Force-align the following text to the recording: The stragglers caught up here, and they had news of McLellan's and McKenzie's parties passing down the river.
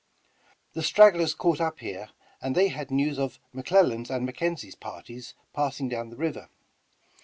The 0.73 0.81
stragglers 0.81 1.35
caught 1.35 1.61
up 1.61 1.77
here, 1.77 2.09
and 2.41 2.55
they 2.55 2.69
had 2.69 2.89
news 2.89 3.19
of 3.19 3.37
McLellan's 3.53 4.09
and 4.09 4.27
McKenzie's 4.27 4.73
parties 4.73 5.35
passing 5.53 5.89
down 5.89 6.09
the 6.09 6.15
river. 6.17 6.49